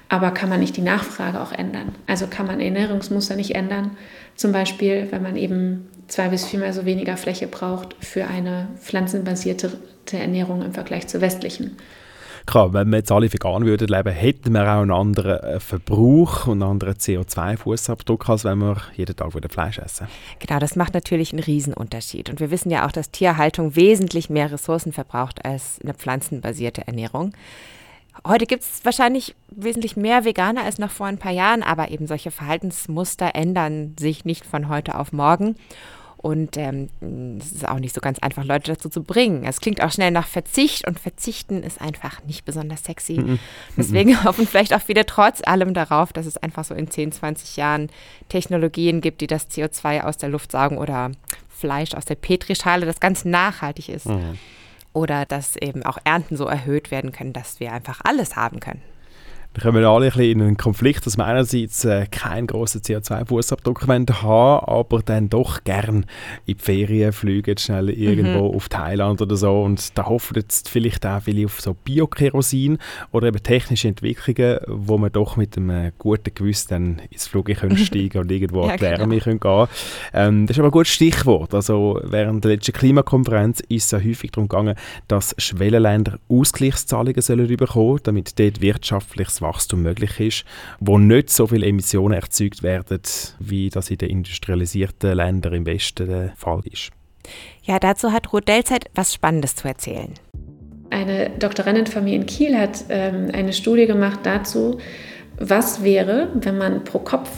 [0.09, 1.93] Aber kann man nicht die Nachfrage auch ändern?
[2.07, 3.97] Also kann man Ernährungsmuster nicht ändern?
[4.35, 9.77] Zum Beispiel, wenn man eben zwei bis viermal so weniger Fläche braucht für eine pflanzenbasierte
[10.11, 11.77] Ernährung im Vergleich zur westlichen.
[12.49, 16.47] Klar, wenn wir jetzt alle vegan würden leben, hätten wir auch einen anderen äh, Verbrauch
[16.47, 20.07] und einen anderen CO2-Fußabdruck, als wenn wir jeden Tag wieder Fleisch essen.
[20.39, 22.27] Genau, das macht natürlich einen Riesenunterschied.
[22.27, 27.33] Und wir wissen ja auch, dass Tierhaltung wesentlich mehr Ressourcen verbraucht als eine pflanzenbasierte Ernährung.
[28.27, 32.07] Heute gibt es wahrscheinlich wesentlich mehr Veganer als noch vor ein paar Jahren, aber eben
[32.07, 35.55] solche Verhaltensmuster ändern sich nicht von heute auf morgen.
[36.21, 36.89] Und ähm,
[37.39, 39.45] es ist auch nicht so ganz einfach, Leute dazu zu bringen.
[39.45, 43.21] Es klingt auch schnell nach Verzicht und Verzichten ist einfach nicht besonders sexy.
[43.21, 43.39] Mhm.
[43.77, 47.55] Deswegen hoffen vielleicht auch viele trotz allem darauf, dass es einfach so in 10, 20
[47.55, 47.89] Jahren
[48.27, 51.11] Technologien gibt, die das CO2 aus der Luft saugen oder
[51.47, 54.07] Fleisch aus der Petrischale, das ganz nachhaltig ist.
[54.07, 54.37] Mhm.
[54.91, 58.81] Oder dass eben auch Ernten so erhöht werden können, dass wir einfach alles haben können.
[59.55, 63.87] Wir kommen alle ein bisschen in einen Konflikt, dass wir einerseits äh, keinen grossen CO2-Fußabdruck
[63.87, 64.05] haben,
[64.69, 66.05] aber dann doch gern
[66.45, 68.55] in die Ferien fliegen, schnell irgendwo mhm.
[68.55, 69.63] auf Thailand oder so.
[69.63, 72.77] Und da hoffen jetzt vielleicht auch viele auf so Biokerosin
[73.11, 78.19] oder eben technische Entwicklungen, wo man doch mit einem guten Gewissen dann ins Flugzeug steigen
[78.19, 79.23] und irgendwo ja, an die Wärme genau.
[79.23, 79.67] können gehen
[80.13, 81.55] ähm, Das ist aber ein gutes Stichwort.
[81.55, 84.75] Also während der letzten Klimakonferenz ist es ja häufig darum gegangen,
[85.07, 90.45] dass Schwellenländer Ausgleichszahlungen sollen bekommen, damit dort wirtschaftliches Wachstum möglich ist,
[90.79, 93.01] wo nicht so viele Emissionen erzeugt werden,
[93.39, 96.91] wie das in den industrialisierten Ländern im Westen der Fall ist.
[97.63, 100.13] Ja, dazu hat Ruth Delzeit was Spannendes zu erzählen.
[100.89, 104.79] Eine Doktorandin von mir in Kiel hat ähm, eine Studie gemacht dazu,
[105.37, 107.29] was wäre, wenn man pro Kopf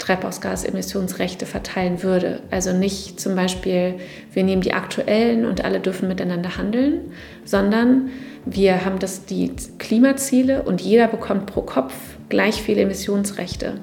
[0.00, 2.40] Treibhausgasemissionsrechte verteilen würde.
[2.50, 3.94] Also nicht zum Beispiel,
[4.32, 7.12] wir nehmen die aktuellen und alle dürfen miteinander handeln,
[7.44, 8.10] sondern
[8.44, 11.94] wir haben das, die Klimaziele und jeder bekommt pro Kopf
[12.28, 13.74] gleich viele Emissionsrechte.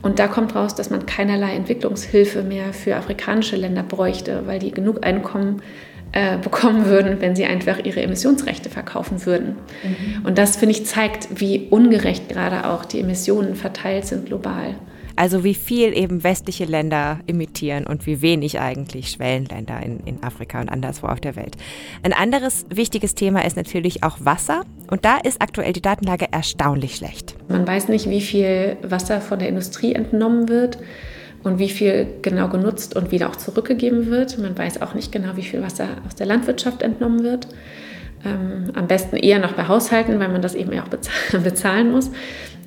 [0.00, 4.72] Und da kommt raus, dass man keinerlei Entwicklungshilfe mehr für afrikanische Länder bräuchte, weil die
[4.72, 5.62] genug Einkommen
[6.12, 9.56] äh, bekommen würden, wenn sie einfach ihre Emissionsrechte verkaufen würden.
[9.82, 10.26] Mhm.
[10.26, 14.74] Und das, finde ich, zeigt, wie ungerecht gerade auch die Emissionen verteilt sind global.
[15.16, 20.60] Also wie viel eben westliche Länder imitieren und wie wenig eigentlich Schwellenländer in, in Afrika
[20.60, 21.56] und anderswo auf der Welt.
[22.02, 24.64] Ein anderes wichtiges Thema ist natürlich auch Wasser.
[24.90, 27.34] Und da ist aktuell die Datenlage erstaunlich schlecht.
[27.48, 30.78] Man weiß nicht, wie viel Wasser von der Industrie entnommen wird
[31.42, 34.38] und wie viel genau genutzt und wieder auch zurückgegeben wird.
[34.38, 37.48] Man weiß auch nicht genau, wie viel Wasser aus der Landwirtschaft entnommen wird.
[38.24, 40.88] Ähm, am besten eher noch bei Haushalten, weil man das eben auch
[41.42, 42.10] bezahlen muss.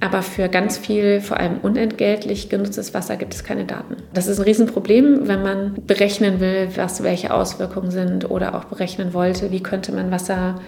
[0.01, 3.95] Aber für ganz viel, vor allem unentgeltlich genutztes Wasser gibt es keine Daten.
[4.13, 9.13] Das ist ein Riesenproblem, wenn man berechnen will, was welche Auswirkungen sind oder auch berechnen
[9.13, 10.59] wollte, wie könnte man Wasser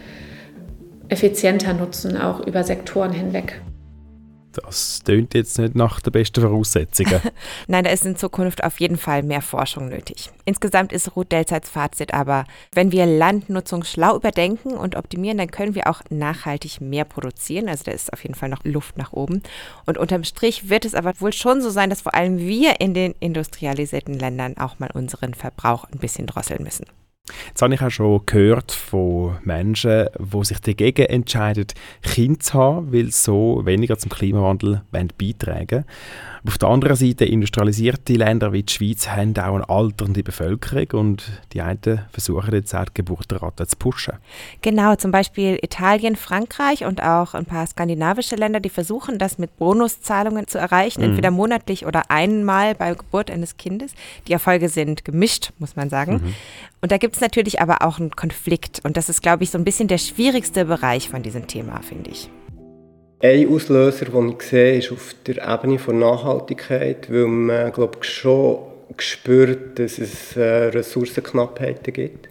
[1.09, 3.61] effizienter nutzen, auch über Sektoren hinweg.
[4.63, 7.21] Das tönt jetzt nicht nach den besten Voraussetzungen.
[7.67, 10.31] Nein, da ist in Zukunft auf jeden Fall mehr Forschung nötig.
[10.45, 15.75] Insgesamt ist Ruth Delzeits Fazit aber, wenn wir Landnutzung schlau überdenken und optimieren, dann können
[15.75, 17.69] wir auch nachhaltig mehr produzieren.
[17.69, 19.43] Also da ist auf jeden Fall noch Luft nach oben.
[19.85, 22.93] Und unterm Strich wird es aber wohl schon so sein, dass vor allem wir in
[22.93, 26.85] den industrialisierten Ländern auch mal unseren Verbrauch ein bisschen drosseln müssen.
[27.47, 31.67] Jetzt habe ich auch schon gehört von Menschen, die sich dagegen entscheiden,
[32.01, 35.85] Kinder zu haben, weil sie so weniger zum Klimawandel beitragen wollen.
[36.47, 41.41] Auf der anderen Seite, industrialisierte Länder wie die Schweiz haben auch eine alternde Bevölkerung und
[41.51, 44.13] die einen versuchen jetzt auch die Geburtenrate zu pushen.
[44.61, 49.57] Genau, zum Beispiel Italien, Frankreich und auch ein paar skandinavische Länder, die versuchen das mit
[49.57, 51.09] Bonuszahlungen zu erreichen, mhm.
[51.09, 53.91] entweder monatlich oder einmal bei Geburt eines Kindes.
[54.29, 56.13] Die Erfolge sind gemischt, muss man sagen.
[56.13, 56.33] Mhm.
[56.79, 59.57] Und da gibt es natürlich aber auch einen Konflikt und das ist, glaube ich, so
[59.57, 62.29] ein bisschen der schwierigste Bereich von diesem Thema, finde ich.
[63.19, 68.07] Ein Auslöser, den ich sehe, ist auf der Ebene der Nachhaltigkeit, weil man glaube ich,
[68.07, 68.59] schon
[68.97, 72.27] spürt, dass es äh, Ressourcenknappheiten gibt.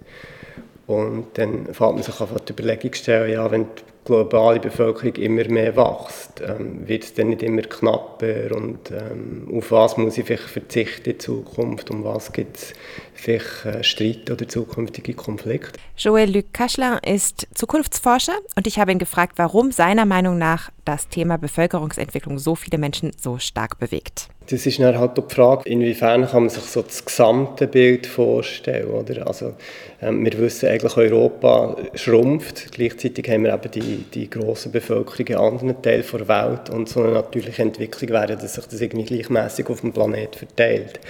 [0.87, 5.49] Und dann fängt man sich einfach die Überlegung stellen, ja, wenn die globale Bevölkerung immer
[5.49, 10.25] mehr wächst, ähm, wird es dann nicht immer knapper und ähm, auf was muss ich
[10.25, 12.73] vielleicht verzichten in Zukunft, um was gibt es
[13.17, 15.79] vielleicht äh, Streit oder zukünftige Konflikte.
[15.99, 21.09] Joël Luc Kaschler ist Zukunftsforscher und ich habe ihn gefragt, warum seiner Meinung nach das
[21.09, 24.29] Thema Bevölkerungsentwicklung so viele Menschen so stark bewegt.
[24.49, 28.87] Das ist dann halt die Frage, inwiefern kann man sich so das gesamte Bild vorstellen.
[28.91, 29.27] Oder?
[29.27, 29.55] Also,
[30.01, 32.71] ähm, wir wissen eigentlich, Europa schrumpft.
[32.71, 36.71] Gleichzeitig haben wir eben die, die grosse Bevölkerung in anderen Teilen der Welt.
[36.71, 41.01] Und so eine natürliche Entwicklung wäre, dass sich das irgendwie gleichmäßig auf dem Planeten verteilt.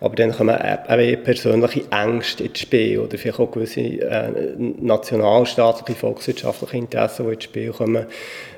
[0.00, 0.86] Aber dann kommen eben
[1.60, 7.72] persönliche Ängste ins Spiel oder vielleicht auch gewisse äh, nationalstaatliche, volkswirtschaftliche Interessen, die ins Spiel
[7.72, 8.06] kommen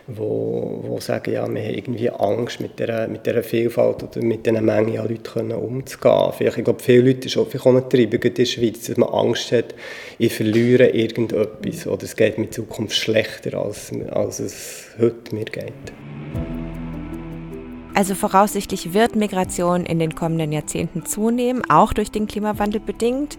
[0.06, 4.44] wo, wo sagen, ja, wir haben irgendwie Angst, mit dieser, mit dieser Vielfalt oder mit
[4.44, 6.32] dieser Menge an Leuten umzugehen.
[6.36, 9.52] Vielleicht, ich glaube, viele Leute ist auch, nicht treiben, in der Schweiz, dass man Angst
[9.52, 9.74] hat,
[10.18, 15.46] ich verliere irgendetwas oder es geht mir in Zukunft schlechter, als, als es heute mir
[15.46, 15.72] geht.
[17.94, 23.38] Also voraussichtlich wird Migration in den kommenden Jahrzehnten zunehmen, auch durch den Klimawandel bedingt.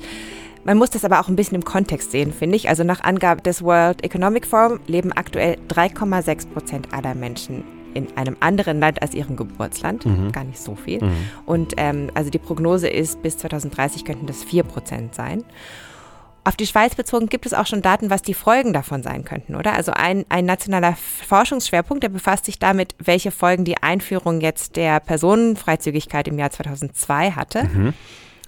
[0.63, 2.69] Man muss das aber auch ein bisschen im Kontext sehen, finde ich.
[2.69, 7.63] Also nach Angabe des World Economic Forum leben aktuell 3,6 Prozent aller Menschen
[7.93, 10.05] in einem anderen Land als ihrem Geburtsland.
[10.05, 10.31] Mhm.
[10.31, 11.03] Gar nicht so viel.
[11.03, 11.13] Mhm.
[11.45, 15.43] Und ähm, also die Prognose ist, bis 2030 könnten das 4 Prozent sein.
[16.47, 19.55] Auf die Schweiz bezogen gibt es auch schon Daten, was die Folgen davon sein könnten,
[19.55, 19.73] oder?
[19.73, 24.99] Also ein, ein nationaler Forschungsschwerpunkt, der befasst sich damit, welche Folgen die Einführung jetzt der
[24.99, 27.63] Personenfreizügigkeit im Jahr 2002 hatte.
[27.63, 27.93] Mhm.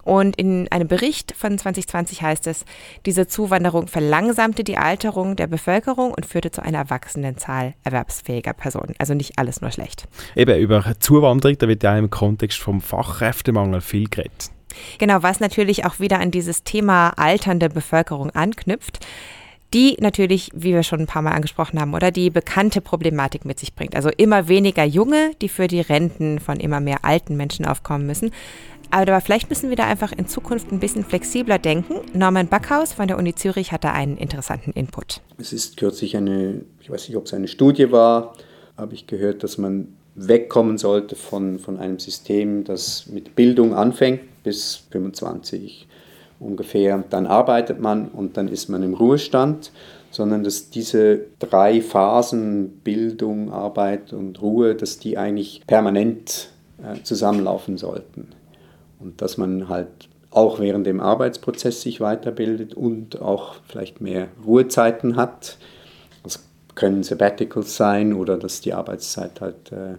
[0.04, 2.66] Und in einem Bericht von 2020 heißt es,
[3.08, 8.94] diese Zuwanderung verlangsamte die Alterung der Bevölkerung und führte zu einer wachsenden Zahl erwerbsfähiger Personen.
[9.00, 10.08] Also nicht alles nur schlecht.
[10.36, 14.52] Eben, über Zuwanderung, da wird ja im Kontext vom Fachkräftemangel viel geredet.
[14.98, 19.00] Genau, was natürlich auch wieder an dieses Thema alternde Bevölkerung anknüpft
[19.74, 23.60] die natürlich, wie wir schon ein paar Mal angesprochen haben, oder die bekannte Problematik mit
[23.60, 23.96] sich bringt.
[23.96, 28.32] Also immer weniger Junge, die für die Renten von immer mehr alten Menschen aufkommen müssen.
[28.90, 31.96] Aber vielleicht müssen wir da einfach in Zukunft ein bisschen flexibler denken.
[32.14, 35.22] Norman Backhaus von der Uni Zürich hat da einen interessanten Input.
[35.38, 38.34] Es ist kürzlich eine, ich weiß nicht, ob es eine Studie war,
[38.78, 44.22] habe ich gehört, dass man wegkommen sollte von, von einem System, das mit Bildung anfängt
[44.48, 45.90] bis 25
[46.40, 47.04] ungefähr.
[47.10, 49.74] Dann arbeitet man und dann ist man im Ruhestand,
[50.10, 56.48] sondern dass diese drei Phasen Bildung, Arbeit und Ruhe, dass die eigentlich permanent
[56.82, 58.30] äh, zusammenlaufen sollten
[59.02, 65.18] und dass man halt auch während dem Arbeitsprozess sich weiterbildet und auch vielleicht mehr Ruhezeiten
[65.18, 65.58] hat.
[66.24, 69.96] Das können Sabbaticals sein oder dass die Arbeitszeit halt äh,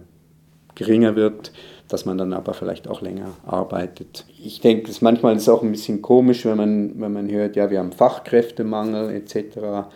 [0.73, 1.51] geringer wird,
[1.89, 4.25] dass man dann aber vielleicht auch länger arbeitet.
[4.41, 7.69] Ich denke, es manchmal ist auch ein bisschen komisch, wenn man, wenn man hört, ja,
[7.69, 9.89] wir haben Fachkräftemangel etc.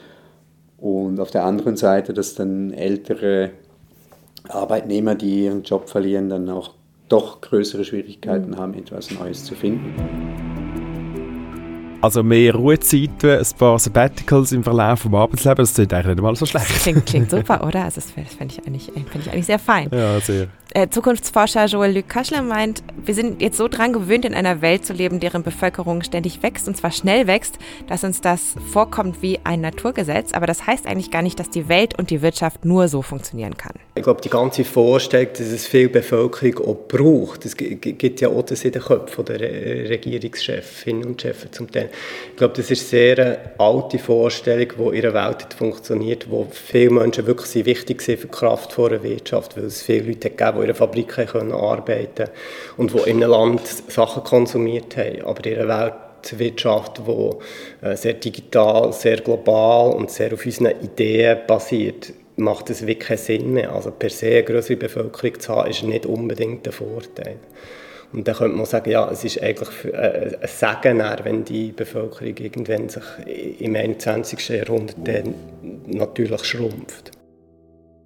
[0.78, 3.52] Und auf der anderen Seite, dass dann ältere
[4.50, 6.72] Arbeitnehmer, die ihren Job verlieren, dann auch
[7.10, 8.58] doch größere Schwierigkeiten mhm.
[8.58, 9.94] haben, etwas Neues zu finden.
[12.02, 16.36] Also mehr Ruhezeiten, ein paar Sabbaticals im Verlauf des Arbeitslebens, das klingt eigentlich nicht mal
[16.36, 16.70] so schlecht.
[16.70, 17.86] Das klingt, klingt super, oder?
[17.86, 19.90] Also das, fände ich, eigentlich, find ich eigentlich sehr fein.
[19.90, 20.48] Ja, sehr.
[20.74, 24.86] Äh, Zukunftsforscher Joel Luc Kaschler meint, wir sind jetzt so dran gewöhnt, in einer Welt
[24.86, 29.40] zu leben, deren Bevölkerung ständig wächst und zwar schnell wächst, dass uns das vorkommt wie
[29.44, 30.34] ein Naturgesetz.
[30.34, 33.56] Aber das heißt eigentlich gar nicht, dass die Welt und die Wirtschaft nur so funktionieren
[33.56, 33.74] kann.
[33.96, 38.42] Ich glaube, die ganze Vorstellung, dass es viel Bevölkerung auch braucht, das gibt ja auch
[38.42, 41.90] das in den Köpfen der Regierungschefinnen und Chefs zum Teil.
[42.32, 46.90] Ich glaube, das ist sehr eine alte Vorstellung, die in einer Welt funktioniert, wo viele
[46.90, 50.70] Menschen wirklich wichtig sind für die Kraft der Wirtschaft, weil es viele Leute gegeben, in
[50.70, 52.30] einer Fabrik können arbeiten
[52.78, 55.22] und die in einem Land Sachen konsumiert haben.
[55.24, 61.40] Aber in einer Weltwirtschaft, die äh, sehr digital, sehr global und sehr auf unseren Ideen
[61.48, 63.74] basiert, macht es wirklich keinen Sinn mehr.
[63.74, 67.38] Also per se eine größere Bevölkerung zu haben, ist nicht unbedingt ein Vorteil.
[68.12, 72.38] Und dann könnte man sagen, ja, es ist eigentlich äh, ein Segen, wenn die Bevölkerung
[72.38, 73.04] irgendwann sich
[73.60, 74.50] im 21.
[74.50, 75.26] Jahrhundert
[75.88, 77.12] natürlich schrumpft.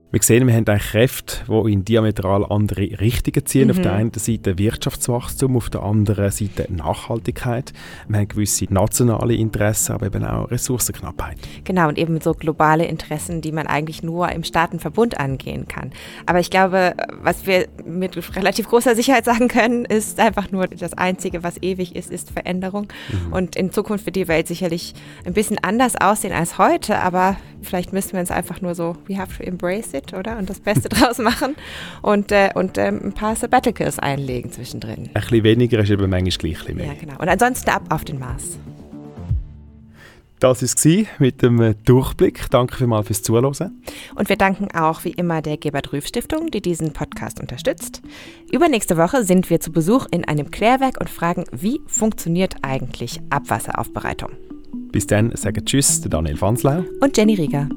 [0.09, 3.65] Wir sehen, wir haben eigentlich Kräfte, die in diametral andere Richtungen ziehen.
[3.65, 3.71] Mhm.
[3.71, 7.73] Auf der einen Seite Wirtschaftswachstum, auf der anderen Seite Nachhaltigkeit.
[8.07, 11.37] Wir haben gewisse nationale Interessen, aber eben auch Ressourcenknappheit.
[11.65, 15.91] Genau, und eben so globale Interessen, die man eigentlich nur im Staatenverbund angehen kann.
[16.25, 20.93] Aber ich glaube, was wir mit relativ großer Sicherheit sagen können, ist einfach nur, das
[20.93, 22.87] Einzige, was ewig ist, ist Veränderung.
[23.11, 23.33] Mhm.
[23.33, 24.93] Und in Zukunft wird die Welt sicherlich
[25.25, 29.17] ein bisschen anders aussehen als heute, aber vielleicht müssen wir uns einfach nur so, we
[29.17, 30.37] have to embrace it, oder?
[30.37, 31.55] Und das Beste draus machen
[32.01, 35.09] und, äh, und ähm, ein paar Sabbaticals einlegen zwischendrin.
[35.13, 36.87] Ein bisschen weniger ist aber manchmal gleich mehr.
[36.87, 37.17] Ja, genau.
[37.19, 38.57] Und ansonsten ab auf den Mars.
[40.39, 42.45] Das war es mit dem Durchblick.
[42.51, 43.81] Danke vielmals fürs Zuhören.
[44.15, 48.03] Und wir danken auch wie immer der Gebert-Rüff-Stiftung, die diesen Podcast unterstützt.
[48.51, 54.29] Übernächste Woche sind wir zu Besuch in einem Klärwerk und fragen, wie funktioniert eigentlich Abwasseraufbereitung.
[54.91, 57.67] Bis dann sagen Tschüss, Daniel Fanslau und Jenny Rieger.